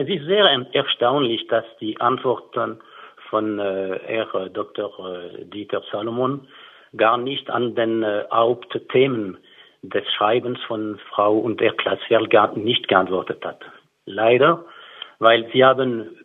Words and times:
Es 0.00 0.08
ist 0.08 0.24
sehr 0.24 0.46
erstaunlich, 0.72 1.46
dass 1.48 1.66
die 1.78 2.00
Antworten 2.00 2.80
von 3.28 3.58
äh, 3.58 4.00
Herr 4.06 4.48
Dr. 4.48 4.88
Äh, 4.98 5.44
Dieter 5.44 5.82
Salomon 5.92 6.48
gar 6.96 7.18
nicht 7.18 7.50
an 7.50 7.74
den 7.74 8.02
äh, 8.02 8.24
Hauptthemen 8.32 9.36
des 9.82 10.10
Schreibens 10.16 10.58
von 10.66 10.98
Frau 11.10 11.36
und 11.36 11.60
Herr 11.60 11.74
Klassfeld 11.74 12.32
nicht 12.56 12.88
geantwortet 12.88 13.44
hat. 13.44 13.60
Leider, 14.06 14.64
weil 15.18 15.46
sie 15.52 15.62
haben 15.62 16.16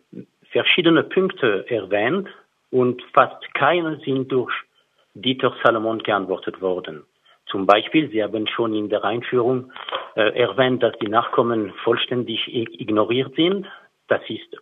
verschiedene 0.52 1.02
Punkte 1.02 1.66
erwähnt 1.68 2.28
und 2.70 3.02
fast 3.12 3.44
keine 3.52 4.00
sind 4.06 4.32
durch 4.32 4.54
Dieter 5.12 5.54
Salomon 5.62 5.98
geantwortet 5.98 6.62
worden. 6.62 7.04
Zum 7.46 7.66
Beispiel, 7.66 8.10
Sie 8.10 8.22
haben 8.22 8.46
schon 8.48 8.74
in 8.74 8.88
der 8.88 9.04
Einführung 9.04 9.72
äh, 10.16 10.38
erwähnt, 10.40 10.82
dass 10.82 10.98
die 10.98 11.08
Nachkommen 11.08 11.72
vollständig 11.84 12.48
ignoriert 12.52 13.34
sind. 13.36 13.66
Das 14.08 14.20
ist 14.28 14.52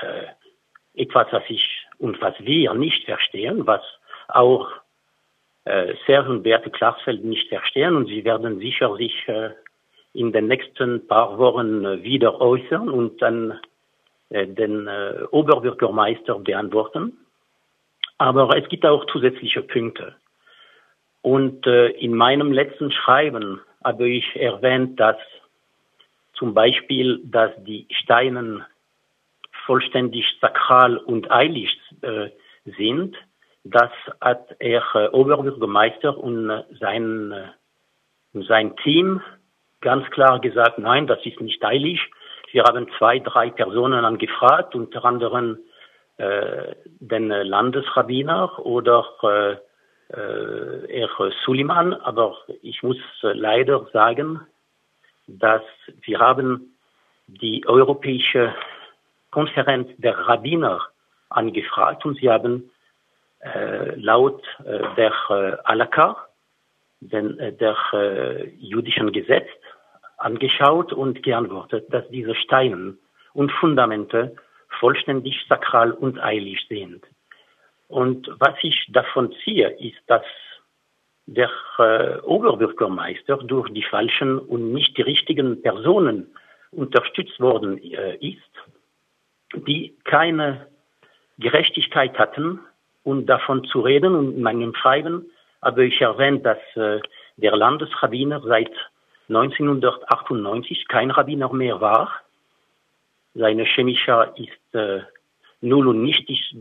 äh, 0.00 1.02
etwas, 1.02 1.26
was 1.30 1.42
ich 1.48 1.86
und 1.98 2.20
was 2.20 2.34
wir 2.40 2.74
nicht 2.74 3.04
verstehen, 3.04 3.66
was 3.66 3.82
auch 4.28 4.68
äh, 5.64 5.94
Serge 6.06 6.30
und 6.30 6.42
Beate 6.42 6.70
Klarsfeld 6.70 7.24
nicht 7.24 7.48
verstehen 7.48 7.96
und 7.96 8.06
sie 8.06 8.24
werden 8.24 8.58
sicher 8.58 8.94
sich 8.96 9.26
äh, 9.28 9.50
in 10.12 10.32
den 10.32 10.46
nächsten 10.46 11.06
paar 11.06 11.38
Wochen 11.38 11.84
äh, 11.84 12.02
wieder 12.02 12.40
äußern 12.40 12.88
und 12.88 13.20
dann 13.22 13.60
äh, 14.28 14.46
den 14.46 14.86
äh, 14.86 15.24
Oberbürgermeister 15.30 16.38
beantworten. 16.38 17.18
Aber 18.18 18.56
es 18.56 18.68
gibt 18.68 18.86
auch 18.86 19.04
zusätzliche 19.06 19.62
Punkte. 19.62 20.14
Und 21.24 21.66
äh, 21.66 21.88
in 21.88 22.14
meinem 22.14 22.52
letzten 22.52 22.92
Schreiben 22.92 23.58
habe 23.82 24.06
ich 24.06 24.36
erwähnt, 24.36 25.00
dass 25.00 25.16
zum 26.34 26.52
Beispiel, 26.52 27.22
dass 27.24 27.50
die 27.64 27.86
Steinen 27.90 28.62
vollständig 29.64 30.26
sakral 30.42 30.98
und 30.98 31.30
heilig 31.30 31.80
äh, 32.02 32.28
sind. 32.76 33.16
Das 33.64 33.90
hat 34.20 34.54
er 34.58 34.84
äh, 34.94 35.08
Oberbürgermeister 35.08 36.18
und 36.18 36.50
äh, 36.50 36.62
sein, 36.78 37.32
äh, 37.32 38.42
sein 38.42 38.76
Team 38.76 39.22
ganz 39.80 40.04
klar 40.10 40.40
gesagt, 40.40 40.78
nein, 40.78 41.06
das 41.06 41.24
ist 41.24 41.40
nicht 41.40 41.64
heilig. 41.64 42.00
Wir 42.52 42.64
haben 42.64 42.86
zwei, 42.98 43.18
drei 43.20 43.48
Personen 43.48 44.04
angefragt, 44.04 44.74
unter 44.74 45.02
anderem 45.06 45.56
äh, 46.18 46.74
den 46.84 47.28
Landesrabbiner 47.28 48.58
oder 48.58 49.06
äh, 49.22 49.52
äh, 49.52 49.56
Herr 50.08 51.32
Suleiman, 51.44 51.94
aber 51.94 52.36
ich 52.62 52.82
muss 52.82 52.98
äh, 53.22 53.32
leider 53.32 53.86
sagen, 53.92 54.40
dass 55.26 55.62
wir 56.02 56.18
haben 56.18 56.76
die 57.26 57.66
Europäische 57.66 58.54
Konferenz 59.30 59.88
der 59.98 60.16
Rabbiner 60.18 60.80
angefragt 61.30 62.04
und 62.04 62.18
sie 62.18 62.30
haben 62.30 62.70
äh, 63.40 63.94
laut 63.96 64.42
äh, 64.64 64.80
der 64.96 65.12
äh, 65.30 65.56
Alaka, 65.64 66.28
den, 67.00 67.38
äh, 67.38 67.52
der 67.52 67.76
äh, 67.92 68.48
jüdischen 68.58 69.12
Gesetz, 69.12 69.48
angeschaut 70.18 70.92
und 70.92 71.22
geantwortet, 71.22 71.86
dass 71.92 72.08
diese 72.08 72.34
Steine 72.34 72.96
und 73.32 73.52
Fundamente 73.52 74.36
vollständig 74.80 75.44
sakral 75.48 75.92
und 75.92 76.22
heilig 76.22 76.64
sind. 76.68 77.04
Und 77.88 78.30
was 78.38 78.54
ich 78.62 78.86
davon 78.90 79.34
ziehe, 79.44 79.68
ist, 79.78 80.00
dass 80.06 80.24
der 81.26 81.50
äh, 81.78 82.18
Oberbürgermeister 82.20 83.38
durch 83.38 83.70
die 83.72 83.82
falschen 83.82 84.38
und 84.38 84.72
nicht 84.72 84.96
die 84.96 85.02
richtigen 85.02 85.62
Personen 85.62 86.34
unterstützt 86.70 87.40
worden 87.40 87.78
äh, 87.78 88.16
ist, 88.16 88.42
die 89.54 89.96
keine 90.04 90.66
Gerechtigkeit 91.38 92.18
hatten, 92.18 92.60
um 93.04 93.26
davon 93.26 93.64
zu 93.64 93.80
reden. 93.80 94.14
Und 94.14 94.36
in 94.36 94.42
meinem 94.42 94.74
Schreiben 94.74 95.30
habe 95.62 95.86
ich 95.86 96.00
erwähnt, 96.00 96.44
dass 96.44 96.58
äh, 96.76 97.00
der 97.36 97.56
Landesrabbiner 97.56 98.40
seit 98.42 98.72
1998 99.28 100.88
kein 100.88 101.10
Rabbiner 101.10 101.52
mehr 101.52 101.80
war. 101.80 102.12
Seine 103.34 103.64
chemische 103.64 104.32
ist 104.36 104.74
äh, 104.74 105.00
null 105.60 105.88
und 105.88 106.02
nichtig 106.02 106.54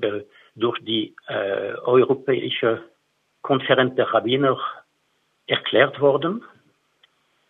durch 0.55 0.79
die 0.83 1.15
äh, 1.27 1.73
Europäische 1.83 2.83
Konferenz 3.41 3.95
der 3.95 4.13
Rabbiner 4.13 4.59
erklärt 5.47 5.99
worden. 5.99 6.43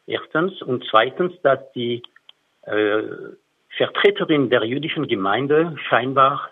Erstens. 0.07 0.61
Und 0.61 0.85
zweitens, 0.89 1.33
dass 1.41 1.59
die 1.73 2.03
äh, 2.63 3.01
Vertreterin 3.77 4.49
der 4.49 4.63
jüdischen 4.63 5.07
Gemeinde 5.07 5.75
scheinbar 5.87 6.49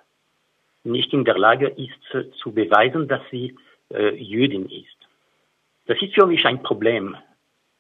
nicht 0.84 1.14
in 1.14 1.26
der 1.26 1.38
Lage 1.38 1.68
ist 1.68 2.16
äh, 2.16 2.32
zu 2.32 2.52
beweisen, 2.52 3.08
dass 3.08 3.22
sie 3.30 3.56
äh, 3.92 4.16
Jüdin 4.16 4.70
ist. 4.70 4.98
Das 5.86 6.02
ist 6.02 6.14
für 6.14 6.26
mich 6.26 6.46
ein 6.46 6.64
Problem, 6.64 7.18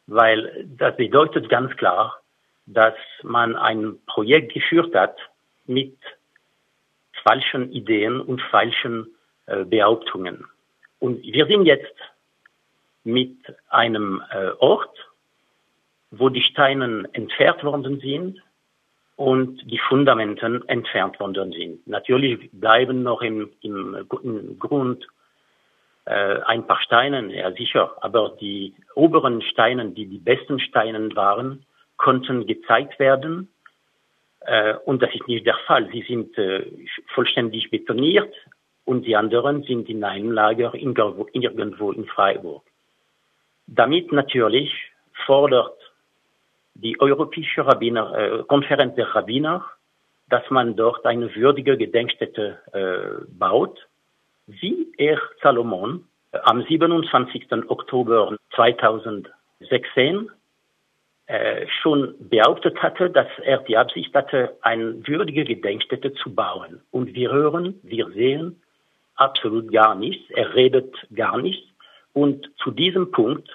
weil 0.08 0.66
das 0.78 0.96
bedeutet 0.98 1.50
ganz 1.50 1.76
klar, 1.78 2.22
dass 2.66 2.96
man 3.24 3.56
ein 3.56 3.98
Projekt 4.06 4.54
geführt 4.54 4.94
hat 4.96 5.18
mit 5.66 5.98
falschen 7.24 7.72
Ideen 7.72 8.20
und 8.20 8.42
falschen 8.42 9.08
äh, 9.46 9.64
Behauptungen. 9.64 10.46
Und 11.00 11.24
wir 11.24 11.46
sind 11.48 11.66
jetzt 11.66 11.96
mit 13.04 13.38
einem 13.70 14.22
äh, 14.32 14.52
Ort, 14.60 14.96
wo 16.12 16.30
die 16.30 16.44
Steine 16.44 17.10
entfernt 17.14 17.64
worden 17.64 18.00
sind 18.00 18.40
und 19.16 19.62
die 19.70 19.80
Fundamenten 19.80 20.68
entfernt 20.68 21.20
worden 21.20 21.52
sind. 21.52 21.88
Natürlich 21.88 22.50
bleiben 22.52 23.04
noch 23.04 23.22
im, 23.22 23.52
im, 23.62 24.08
im 24.24 24.60
Grund 24.60 25.08
äh, 26.06 26.40
ein 26.46 26.68
paar 26.68 26.82
Steine, 26.82 27.34
ja 27.34 27.52
sicher, 27.52 27.96
aber 28.02 28.36
die 28.42 28.74
oberen 28.96 29.42
Steine, 29.42 29.90
die 29.92 30.06
die 30.06 30.20
besten 30.20 30.60
Steine 30.60 31.16
waren, 31.16 31.66
konnten 31.98 32.48
gezeigt 32.48 33.00
werden 33.00 33.50
und 34.86 35.02
das 35.02 35.14
ist 35.14 35.28
nicht 35.28 35.46
der 35.46 35.58
Fall. 35.68 35.88
Sie 35.92 36.04
sind 36.08 36.38
äh, 36.38 36.66
vollständig 37.14 37.70
betoniert 37.70 38.34
und 38.86 39.06
die 39.06 39.16
anderen 39.16 39.64
sind 39.64 39.88
in 39.90 40.04
einem 40.04 40.32
Lager 40.32 40.74
irgendwo, 40.74 41.92
in 41.92 42.06
Freiburg. 42.08 42.64
Damit 43.68 44.12
natürlich 44.12 44.72
fordert 45.26 45.78
die 46.74 47.00
Europäische 47.00 47.66
Rabbiner, 47.66 48.14
äh, 48.18 48.44
Konferenz 48.44 48.96
der 48.96 49.14
Rabbiner, 49.14 49.66
dass 50.30 50.50
man 50.50 50.76
dort 50.76 51.06
eine 51.06 51.34
würdige 51.36 51.78
Gedenkstätte 51.78 52.60
äh, 52.74 53.26
baut, 53.38 53.88
wie 54.48 54.92
er 54.98 55.20
Salomon 55.42 56.06
äh, 56.32 56.40
am 56.44 56.64
27. 56.64 57.52
Oktober 57.68 58.36
2016 58.56 60.30
äh, 61.32 61.66
schon 61.82 62.14
behauptet 62.20 62.84
hatte, 62.84 63.10
dass 63.10 63.28
er 63.44 63.60
die 63.60 63.78
Absicht 63.78 64.14
hatte, 64.14 64.58
eine 64.64 65.08
würdige 65.08 65.46
Gedenkstätte 65.46 66.14
zu 66.16 66.36
bauen. 66.36 66.82
Und 66.92 67.14
wir 67.14 67.32
hören, 67.32 67.80
wir 67.84 68.10
sehen 68.10 68.62
absolut 69.16 69.72
gar 69.72 69.96
nichts. 69.96 70.30
Er 70.32 70.54
redet 70.54 70.94
gar 71.16 71.38
nichts. 71.38 71.66
Und 72.12 72.50
zu 72.58 72.72
diesem 72.72 73.12
Punkt 73.12 73.50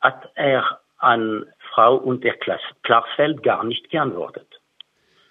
hat 0.00 0.30
er 0.36 0.78
an 0.98 1.46
Frau 1.72 1.96
und 1.96 2.22
der 2.22 2.36
Klarsfeld 2.84 3.42
gar 3.42 3.64
nicht 3.64 3.90
geantwortet. 3.90 4.60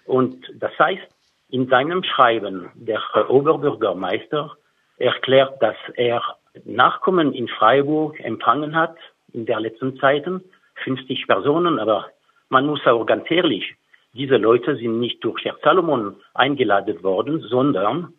Und 0.04 0.46
das 0.56 0.78
heißt, 0.78 1.08
in 1.48 1.66
seinem 1.68 2.04
Schreiben 2.04 2.68
der 2.74 3.00
Oberbürgermeister 3.30 4.54
erklärt, 4.98 5.62
dass 5.62 5.76
er 5.94 6.22
Nachkommen 6.66 7.32
in 7.32 7.48
Freiburg 7.48 8.20
empfangen 8.20 8.76
hat 8.76 8.96
in 9.32 9.46
der 9.46 9.60
letzten 9.60 9.98
Zeiten 9.98 10.42
50 10.84 11.26
Personen, 11.26 11.78
aber 11.78 12.06
man 12.48 12.66
muss 12.66 12.86
auch 12.86 13.04
ganz 13.04 13.30
ehrlich, 13.30 13.74
diese 14.12 14.36
Leute 14.36 14.76
sind 14.76 14.98
nicht 15.00 15.22
durch 15.24 15.44
Herr 15.44 15.56
Salomon 15.62 16.16
eingeladen 16.34 17.02
worden, 17.02 17.40
sondern 17.40 18.14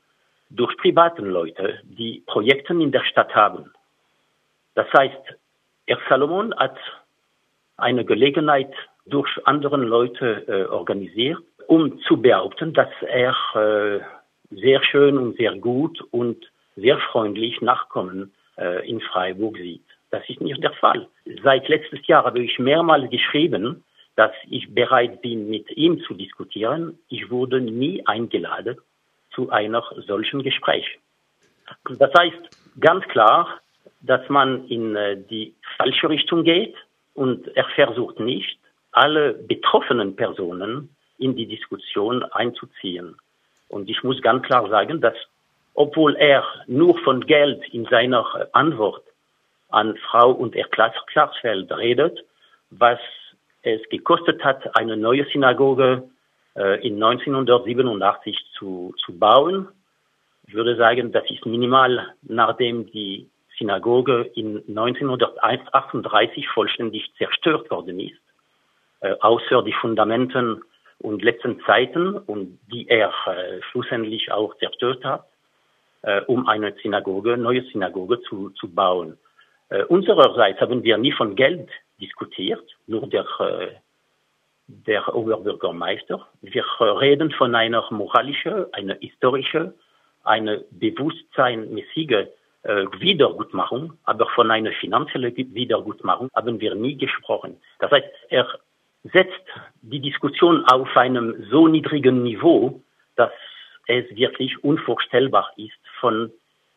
durch 0.49 0.75
privaten 0.77 1.25
Leute, 1.25 1.79
die 1.83 2.23
Projekte 2.25 2.73
in 2.73 2.91
der 2.91 3.03
Stadt 3.03 3.33
haben. 3.33 3.71
Das 4.75 4.87
heißt, 4.93 5.35
Herr 5.87 5.99
Salomon 6.07 6.53
hat 6.55 6.77
eine 7.77 8.05
Gelegenheit 8.05 8.71
durch 9.05 9.29
andere 9.45 9.77
Leute 9.77 10.47
äh, 10.47 10.65
organisiert, 10.71 11.39
um 11.67 11.99
zu 12.01 12.21
behaupten, 12.21 12.73
dass 12.73 12.89
er 13.01 13.35
äh, 13.55 13.99
sehr 14.51 14.83
schön 14.83 15.17
und 15.17 15.37
sehr 15.37 15.55
gut 15.57 16.01
und 16.11 16.45
sehr 16.75 16.99
freundlich 17.11 17.61
Nachkommen 17.61 18.33
äh, 18.57 18.87
in 18.87 19.01
Freiburg 19.01 19.57
sieht. 19.57 19.85
Das 20.09 20.27
ist 20.29 20.41
nicht 20.41 20.63
der 20.63 20.73
Fall. 20.73 21.07
Seit 21.43 21.67
letztes 21.67 22.05
Jahr 22.07 22.23
habe 22.25 22.39
ich 22.39 22.57
mehrmals 22.59 23.09
geschrieben, 23.09 23.83
dass 24.15 24.31
ich 24.49 24.73
bereit 24.73 25.21
bin, 25.21 25.49
mit 25.49 25.69
ihm 25.77 26.01
zu 26.01 26.13
diskutieren. 26.13 26.97
Ich 27.09 27.29
wurde 27.29 27.61
nie 27.61 28.05
eingeladen 28.05 28.77
zu 29.31 29.49
einer 29.51 29.83
solchen 30.07 30.41
Gespräch. 30.43 30.99
Das 31.99 32.11
heißt 32.17 32.73
ganz 32.79 33.05
klar, 33.09 33.59
dass 34.01 34.27
man 34.29 34.67
in 34.67 34.95
äh, 34.95 35.17
die 35.17 35.53
falsche 35.77 36.09
Richtung 36.09 36.43
geht 36.43 36.75
und 37.13 37.47
er 37.55 37.65
versucht 37.75 38.19
nicht, 38.19 38.57
alle 38.91 39.33
betroffenen 39.33 40.15
Personen 40.15 40.89
in 41.17 41.35
die 41.35 41.45
Diskussion 41.45 42.23
einzuziehen. 42.23 43.15
Und 43.69 43.89
ich 43.89 44.01
muss 44.03 44.21
ganz 44.21 44.43
klar 44.43 44.69
sagen, 44.69 45.01
dass 45.01 45.15
obwohl 45.73 46.15
er 46.15 46.43
nur 46.65 46.97
von 46.99 47.21
Geld 47.21 47.61
in 47.71 47.85
seiner 47.85 48.25
Antwort 48.53 49.03
an 49.69 49.97
Frau 49.97 50.31
und 50.31 50.55
Herr 50.55 50.67
Klarsfeld 50.67 51.71
redet, 51.71 52.19
was 52.69 52.99
es 53.61 53.81
gekostet 53.89 54.43
hat, 54.43 54.75
eine 54.77 54.97
neue 54.97 55.25
Synagoge 55.25 56.09
äh, 56.55 56.87
in 56.87 57.01
1987 57.01 58.37
zu, 58.57 58.93
zu 59.03 59.17
bauen. 59.17 59.67
Ich 60.47 60.53
würde 60.53 60.75
sagen, 60.77 61.11
das 61.11 61.29
ist 61.29 61.45
minimal, 61.45 62.13
nachdem 62.21 62.89
die 62.91 63.29
Synagoge 63.57 64.29
in 64.35 64.63
1938 64.67 66.47
vollständig 66.49 67.11
zerstört 67.17 67.69
worden 67.69 67.99
ist, 67.99 68.21
äh, 69.01 69.15
außer 69.19 69.63
die 69.63 69.73
Fundamenten 69.73 70.61
und 70.99 71.23
letzten 71.23 71.59
Zeiten 71.61 72.15
und 72.15 72.59
die 72.71 72.87
er 72.87 73.13
äh, 73.25 73.61
schlussendlich 73.71 74.31
auch 74.31 74.55
zerstört 74.57 75.03
hat, 75.03 75.27
äh, 76.03 76.21
um 76.21 76.47
eine 76.47 76.73
Synagoge, 76.81 77.37
neue 77.37 77.63
Synagoge 77.63 78.21
zu, 78.21 78.49
zu 78.51 78.69
bauen. 78.69 79.17
Äh, 79.69 79.83
unsererseits 79.85 80.59
haben 80.61 80.83
wir 80.83 80.97
nie 80.97 81.11
von 81.11 81.35
Geld 81.35 81.69
diskutiert, 81.99 82.63
nur 82.87 83.07
der, 83.07 83.25
äh, 83.39 83.67
der 84.67 85.13
Oberbürgermeister. 85.13 86.27
Wir 86.41 86.63
reden 86.79 87.31
von 87.31 87.53
einer 87.55 87.85
moralischen, 87.91 88.71
einer 88.73 88.95
historischen, 88.95 89.73
einer 90.23 90.59
bewusstseinmäßigen 90.71 92.27
äh, 92.63 92.85
Wiedergutmachung, 92.99 93.93
aber 94.03 94.27
von 94.35 94.51
einer 94.51 94.71
finanziellen 94.71 95.35
Wiedergutmachung 95.35 96.29
haben 96.35 96.59
wir 96.59 96.75
nie 96.75 96.97
gesprochen. 96.97 97.57
Das 97.79 97.91
heißt, 97.91 98.07
er 98.29 98.47
setzt 99.03 99.45
die 99.81 99.99
Diskussion 99.99 100.65
auf 100.65 100.95
einem 100.95 101.45
so 101.49 101.67
niedrigen 101.67 102.23
Niveau, 102.23 102.81
dass 103.15 103.31
es 103.87 104.05
wirklich 104.15 104.63
unvorstellbar 104.63 105.51
ist 105.57 105.79
von 105.99 106.31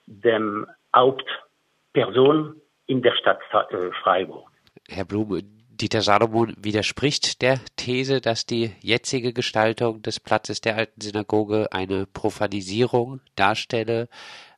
dem 0.06 0.66
Hauptperson 0.94 2.59
in 2.90 3.02
der 3.02 3.14
Stadt 3.14 3.40
äh, 3.70 3.90
Freiburg. 4.02 4.50
Herr 4.88 5.04
Blum, 5.04 5.40
Dieter 5.70 6.02
Salomon 6.02 6.54
widerspricht 6.58 7.40
der 7.40 7.60
These, 7.76 8.20
dass 8.20 8.46
die 8.46 8.72
jetzige 8.80 9.32
Gestaltung 9.32 10.02
des 10.02 10.18
Platzes 10.18 10.60
der 10.60 10.76
alten 10.76 11.00
Synagoge 11.00 11.68
eine 11.72 12.06
Profanisierung 12.06 13.20
darstelle, 13.36 14.08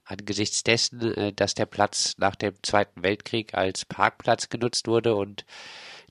angesichts 0.04 0.64
dessen, 0.64 1.14
äh, 1.14 1.32
dass 1.34 1.54
der 1.54 1.66
Platz 1.66 2.14
nach 2.16 2.34
dem 2.34 2.54
Zweiten 2.62 3.02
Weltkrieg 3.02 3.52
als 3.54 3.84
Parkplatz 3.84 4.48
genutzt 4.48 4.88
wurde 4.88 5.14
und 5.14 5.44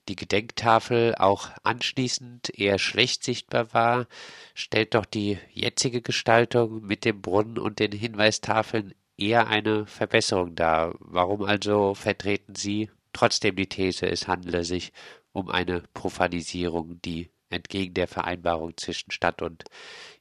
die 0.08 0.16
Gedenktafel 0.16 1.14
auch 1.16 1.48
anschließend 1.64 2.56
eher 2.58 2.78
schlecht 2.78 3.24
sichtbar 3.24 3.74
war, 3.74 4.06
stellt 4.54 4.94
doch 4.94 5.04
die 5.04 5.38
jetzige 5.52 6.02
Gestaltung 6.02 6.82
mit 6.82 7.04
dem 7.04 7.20
Brunnen 7.20 7.58
und 7.58 7.80
den 7.80 7.92
Hinweistafeln 7.92 8.94
eher 9.22 9.48
eine 9.48 9.86
Verbesserung 9.86 10.54
dar. 10.54 10.94
Warum 11.00 11.42
also 11.44 11.94
vertreten 11.94 12.54
Sie 12.54 12.90
trotzdem 13.12 13.56
die 13.56 13.68
These, 13.68 14.06
es 14.06 14.28
handele 14.28 14.64
sich 14.64 14.92
um 15.32 15.48
eine 15.48 15.82
Profanisierung, 15.94 17.00
die 17.02 17.30
entgegen 17.50 17.94
der 17.94 18.08
Vereinbarung 18.08 18.76
zwischen 18.76 19.10
Stadt 19.10 19.42
und 19.42 19.64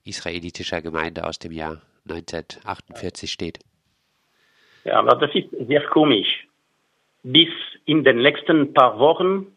israelitischer 0.03 0.81
Gemeinde 0.81 1.25
aus 1.25 1.39
dem 1.39 1.51
Jahr 1.51 1.81
1948 2.09 3.31
steht. 3.31 3.59
Ja, 4.83 4.99
aber 4.99 5.15
das 5.15 5.33
ist 5.35 5.49
sehr 5.67 5.85
komisch. 5.87 6.47
Bis 7.23 7.49
in 7.85 8.03
den 8.03 8.17
letzten 8.17 8.73
paar 8.73 8.99
Wochen 8.99 9.47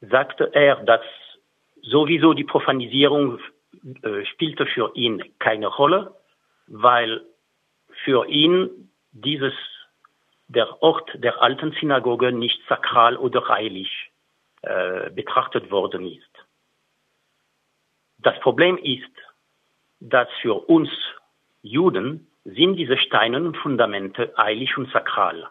sagte 0.00 0.50
er, 0.54 0.76
dass 0.84 1.02
sowieso 1.82 2.32
die 2.32 2.44
Profanisierung 2.44 3.38
äh, 4.02 4.24
spielte 4.26 4.66
für 4.66 4.92
ihn 4.94 5.22
keine 5.38 5.66
Rolle, 5.66 6.14
weil 6.68 7.22
für 8.04 8.26
ihn 8.28 8.90
dieses 9.12 9.54
der 10.48 10.82
Ort 10.82 11.10
der 11.14 11.40
alten 11.42 11.72
Synagoge 11.72 12.32
nicht 12.32 12.60
sakral 12.68 13.16
oder 13.16 13.48
heilig 13.48 14.10
äh, 14.62 15.10
betrachtet 15.10 15.70
worden 15.70 16.06
ist. 16.06 16.30
Das 18.18 18.38
Problem 18.40 18.76
ist, 18.78 19.10
dass 20.00 20.28
für 20.42 20.68
uns 20.68 20.90
Juden 21.62 22.26
sind 22.44 22.76
diese 22.76 22.96
steinernen 22.96 23.54
Fundamente 23.54 24.32
heilig 24.36 24.76
und 24.76 24.90
sakral. 24.90 25.48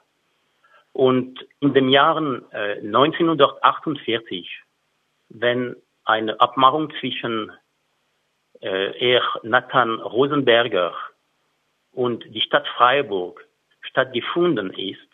Und 0.91 1.45
in 1.59 1.73
den 1.73 1.89
Jahren 1.89 2.43
äh, 2.51 2.79
1948, 2.79 4.63
wenn 5.29 5.75
eine 6.03 6.39
Abmachung 6.41 6.91
zwischen 6.99 7.51
äh, 8.61 9.13
er 9.13 9.23
Nathan 9.43 9.99
Rosenberger 9.99 10.93
und 11.99 12.23
die 12.33 12.39
Stadt 12.39 12.65
Freiburg 12.77 13.45
stattgefunden 13.81 14.71
ist, 14.71 15.11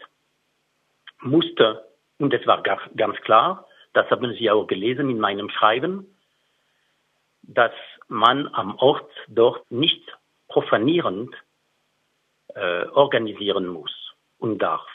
musste, 1.19 1.83
und 2.19 2.31
es 2.31 2.45
war 2.45 2.61
ganz 2.61 3.17
klar, 3.21 3.67
das 3.93 4.07
haben 4.11 4.35
Sie 4.35 4.51
auch 4.51 4.67
gelesen 4.67 5.09
in 5.09 5.19
meinem 5.19 5.49
Schreiben, 5.49 6.05
dass 7.41 7.73
man 8.07 8.47
am 8.53 8.75
Ort 8.77 9.11
dort 9.27 9.71
nicht 9.71 10.03
profanierend 10.47 11.35
äh, 12.53 12.85
organisieren 12.89 13.65
muss 13.65 14.13
und 14.37 14.59
darf. 14.59 14.87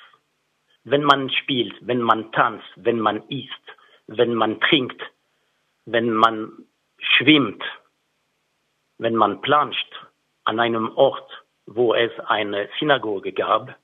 Wenn 0.84 1.02
man 1.02 1.28
spielt, 1.28 1.74
wenn 1.80 2.02
man 2.02 2.30
tanzt, 2.30 2.70
wenn 2.76 3.00
man 3.00 3.28
isst, 3.28 3.66
wenn 4.06 4.36
man 4.36 4.60
trinkt, 4.60 5.02
wenn 5.86 6.12
man 6.12 6.52
schwimmt, 6.98 7.64
wenn 8.98 9.16
man 9.16 9.40
planscht 9.40 9.92
an 10.44 10.60
einem 10.60 10.96
Ort, 10.96 11.28
wo 11.70 11.94
es 11.94 12.10
eine 12.26 12.68
Synagoge 12.78 13.32
gab, 13.32 13.76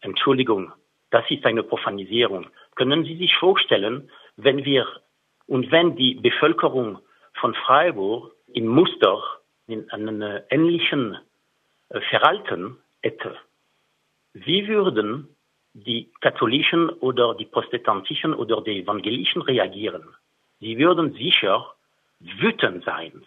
Entschuldigung, 0.00 0.72
das 1.10 1.24
ist 1.30 1.46
eine 1.46 1.62
Profanisierung. 1.62 2.48
Können 2.74 3.04
Sie 3.04 3.16
sich 3.16 3.34
vorstellen, 3.36 4.10
wenn 4.36 4.64
wir 4.64 4.86
und 5.46 5.70
wenn 5.70 5.94
die 5.94 6.14
Bevölkerung 6.16 6.98
von 7.34 7.54
Freiburg 7.54 8.32
im 8.52 8.66
Muster 8.66 9.22
in 9.68 9.88
einem 9.90 10.42
ähnlichen 10.50 11.16
äh, 11.90 12.00
Verhalten 12.10 12.76
hätte, 13.02 13.36
wie 14.34 14.66
würden 14.66 15.28
die 15.74 16.10
katholischen 16.20 16.90
oder 16.90 17.34
die 17.34 17.46
protestantischen 17.46 18.34
oder 18.34 18.60
die 18.62 18.80
evangelischen 18.82 19.42
reagieren? 19.42 20.04
Sie 20.58 20.76
würden 20.76 21.12
sicher 21.14 21.72
wütend 22.18 22.84
sein. 22.84 23.24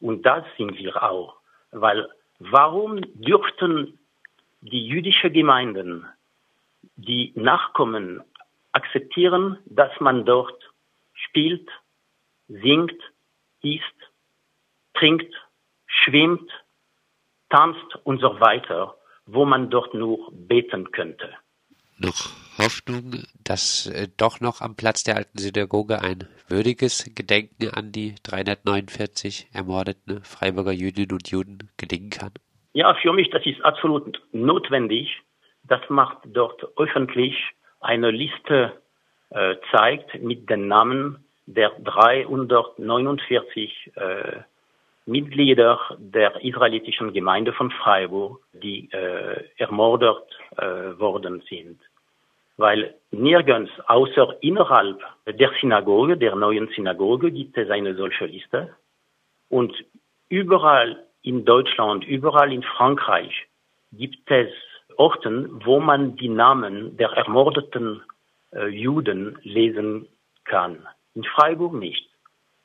Und 0.00 0.24
das 0.24 0.44
sind 0.56 0.78
wir 0.78 1.02
auch. 1.02 1.36
Weil 1.72 2.08
Warum 2.50 3.00
dürften 3.14 3.98
die 4.62 4.86
jüdischen 4.86 5.32
Gemeinden, 5.32 6.06
die 6.96 7.32
Nachkommen 7.36 8.22
akzeptieren, 8.72 9.58
dass 9.66 9.92
man 10.00 10.24
dort 10.24 10.60
spielt, 11.14 11.68
singt, 12.48 13.00
isst, 13.62 13.82
trinkt, 14.94 15.32
schwimmt, 15.86 16.50
tanzt 17.48 17.96
und 18.04 18.20
so 18.20 18.40
weiter, 18.40 18.96
wo 19.26 19.44
man 19.44 19.70
dort 19.70 19.94
nur 19.94 20.30
beten 20.32 20.90
könnte? 20.90 21.32
Noch 21.98 22.41
Hoffnung, 22.58 23.22
dass 23.44 23.86
äh, 23.86 24.08
doch 24.16 24.40
noch 24.40 24.60
am 24.60 24.74
Platz 24.76 25.04
der 25.04 25.16
alten 25.16 25.38
Synagoge 25.38 26.00
ein 26.00 26.28
würdiges 26.48 27.10
Gedenken 27.14 27.70
an 27.70 27.92
die 27.92 28.14
349 28.22 29.48
ermordeten 29.52 30.22
Freiburger 30.22 30.72
Jüdinnen 30.72 31.12
und 31.12 31.30
Juden 31.30 31.70
gelingen 31.78 32.10
kann? 32.10 32.32
Ja, 32.74 32.94
für 32.94 33.12
mich, 33.12 33.30
das 33.30 33.46
ist 33.46 33.64
absolut 33.64 34.20
notwendig. 34.32 35.22
Das 35.64 35.80
macht 35.88 36.18
dort 36.24 36.66
öffentlich 36.76 37.36
eine 37.80 38.10
Liste 38.10 38.72
äh, 39.30 39.54
zeigt 39.70 40.20
mit 40.22 40.50
den 40.50 40.68
Namen 40.68 41.24
der 41.46 41.70
349 41.82 43.92
äh, 43.96 44.40
Mitglieder 45.06 45.80
der 45.98 46.44
israelitischen 46.44 47.12
Gemeinde 47.12 47.52
von 47.52 47.70
Freiburg, 47.70 48.40
die 48.52 48.88
äh, 48.92 49.44
ermordet 49.56 50.24
äh, 50.56 50.98
worden 50.98 51.42
sind 51.48 51.80
weil 52.56 52.94
nirgends 53.10 53.70
außer 53.86 54.36
innerhalb 54.40 55.00
der 55.26 55.50
Synagoge, 55.60 56.16
der 56.16 56.36
neuen 56.36 56.68
Synagoge, 56.68 57.30
gibt 57.30 57.56
es 57.56 57.70
eine 57.70 57.94
solche 57.94 58.26
Liste. 58.26 58.74
Und 59.48 59.72
überall 60.28 61.02
in 61.22 61.44
Deutschland, 61.44 62.04
überall 62.04 62.52
in 62.52 62.62
Frankreich 62.62 63.46
gibt 63.92 64.30
es 64.30 64.50
Orten, 64.96 65.64
wo 65.64 65.80
man 65.80 66.16
die 66.16 66.28
Namen 66.28 66.96
der 66.96 67.10
ermordeten 67.10 68.02
äh, 68.52 68.68
Juden 68.68 69.38
lesen 69.42 70.06
kann. 70.44 70.86
In 71.14 71.24
Freiburg 71.24 71.74
nicht. 71.74 72.08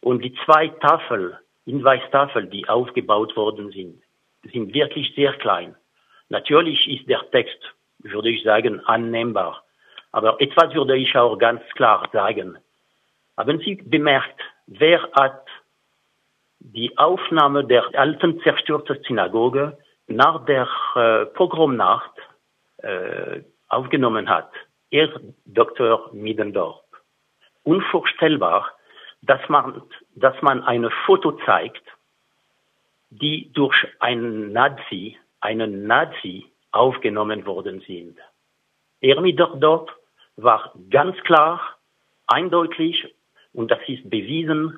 Und 0.02 0.24
die 0.24 0.34
zwei 0.46 0.68
Tafel, 0.68 1.38
Hinweistafeln, 1.66 2.50
die 2.50 2.68
aufgebaut 2.68 3.36
worden 3.36 3.72
sind, 3.72 4.02
sind 4.52 4.74
wirklich 4.74 5.14
sehr 5.16 5.34
klein. 5.34 5.76
Natürlich 6.30 6.88
ist 6.88 7.08
der 7.10 7.30
Text, 7.32 7.60
würde 8.00 8.30
ich 8.30 8.44
sagen, 8.44 8.80
annehmbar. 8.86 9.64
Aber 10.18 10.42
etwas 10.42 10.74
würde 10.74 10.98
ich 10.98 11.16
auch 11.16 11.38
ganz 11.38 11.62
klar 11.76 12.10
sagen. 12.12 12.58
Haben 13.38 13.60
Sie 13.60 13.76
bemerkt, 13.76 14.42
wer 14.66 15.00
hat 15.14 15.46
die 16.60 16.98
Aufnahme 16.98 17.64
der 17.64 17.84
alten 17.94 18.42
zerstörten 18.42 18.98
Synagoge 19.04 19.78
nach 20.08 20.44
der 20.46 20.68
äh, 20.96 21.28
Pogromnacht 21.28 22.16
äh, 22.78 23.42
aufgenommen 23.68 24.28
hat. 24.28 24.50
Er, 24.90 25.08
Dr. 25.46 26.10
Middendorf. 26.14 26.82
Unvorstellbar, 27.62 28.72
dass 29.22 29.48
man, 29.50 29.84
dass 30.16 30.42
man 30.42 30.64
eine 30.64 30.90
Foto 31.06 31.34
zeigt, 31.46 31.84
die 33.12 33.52
durch 33.54 33.78
einen 34.00 34.52
Nazi, 34.52 35.16
einen 35.42 35.86
Nazi 35.86 36.52
aufgenommen 36.72 37.46
worden 37.46 37.84
sind. 37.86 38.18
Ermidordorf 39.00 39.92
war 40.38 40.74
ganz 40.90 41.18
klar, 41.24 41.60
eindeutig, 42.28 43.14
und 43.54 43.72
das 43.72 43.80
ist 43.88 44.10
bewiesen 44.10 44.78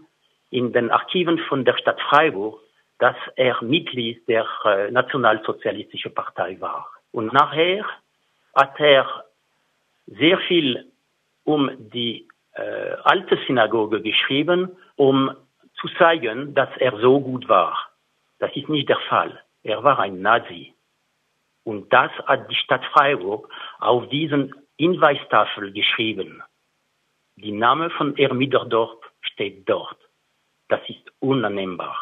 in 0.50 0.74
den 0.74 0.90
Archiven 0.90 1.38
von 1.38 1.66
der 1.66 1.78
Stadt 1.78 2.00
Freiburg, 2.02 2.60
dass 2.98 3.16
er 3.36 3.62
Mitglied 3.62 4.28
der 4.28 4.48
äh, 4.66 4.92
Nationalsozialistischen 4.92 6.14
Partei 6.14 6.60
war. 6.60 6.88
Und 7.12 7.34
nachher 7.34 7.86
hat 8.56 8.80
er 8.80 9.26
sehr 10.08 10.38
viel 10.40 10.92
um 11.44 11.70
die 11.78 12.28
äh, 12.54 12.96
alte 13.04 13.38
Synagoge 13.48 14.02
geschrieben, 14.02 14.76
um 14.96 15.32
zu 15.80 15.88
zeigen, 15.98 16.54
dass 16.54 16.70
er 16.78 17.00
so 17.00 17.20
gut 17.20 17.48
war. 17.48 17.78
Das 18.40 18.56
ist 18.56 18.70
nicht 18.70 18.90
der 18.90 19.00
Fall. 19.08 19.42
Er 19.64 19.84
war 19.84 20.00
ein 20.00 20.22
Nazi. 20.22 20.74
Und 21.64 21.92
das 21.94 22.12
hat 22.26 22.50
die 22.50 22.56
Stadt 22.56 22.84
Freiburg 22.94 23.50
auf 23.80 24.10
diesen 24.10 24.54
Hinweistafel 24.80 25.74
geschrieben. 25.74 26.42
Die 27.36 27.52
Name 27.52 27.90
von 27.90 28.18
Ermiderdorf 28.18 28.98
steht 29.20 29.68
dort. 29.68 29.98
Das 30.70 30.80
ist 30.88 31.12
unannehmbar. 31.20 31.98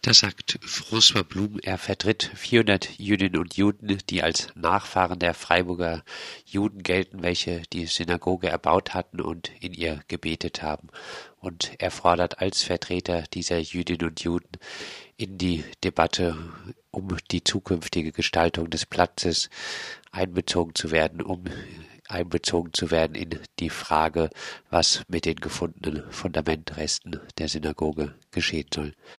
Das 0.00 0.20
sagt 0.20 0.58
François 0.64 1.24
Blum. 1.24 1.60
Er 1.62 1.76
vertritt 1.76 2.32
400 2.34 2.98
Jüdinnen 2.98 3.38
und 3.38 3.56
Juden, 3.56 3.98
die 4.08 4.22
als 4.22 4.50
Nachfahren 4.56 5.18
der 5.18 5.34
Freiburger 5.34 6.02
Juden 6.46 6.82
gelten, 6.82 7.22
welche 7.22 7.62
die 7.72 7.84
Synagoge 7.84 8.48
erbaut 8.48 8.94
hatten 8.94 9.20
und 9.20 9.52
in 9.60 9.74
ihr 9.74 10.00
gebetet 10.08 10.62
haben. 10.62 10.88
Und 11.38 11.74
er 11.80 11.90
fordert 11.90 12.40
als 12.40 12.64
Vertreter 12.64 13.24
dieser 13.34 13.58
Jüdinnen 13.58 14.08
und 14.08 14.24
Juden 14.24 14.52
in 15.18 15.36
die 15.36 15.64
Debatte 15.84 16.36
um 16.90 17.14
die 17.30 17.44
zukünftige 17.44 18.10
Gestaltung 18.10 18.70
des 18.70 18.86
Platzes 18.86 19.50
einbezogen 20.10 20.74
zu 20.74 20.90
werden, 20.90 21.20
um 21.20 21.44
einbezogen 22.08 22.72
zu 22.72 22.90
werden 22.90 23.14
in 23.14 23.38
die 23.58 23.70
Frage, 23.70 24.30
was 24.70 25.02
mit 25.08 25.24
den 25.24 25.36
gefundenen 25.36 26.10
Fundamentresten 26.10 27.20
der 27.38 27.48
Synagoge 27.48 28.14
geschehen 28.30 28.68
soll. 28.72 28.94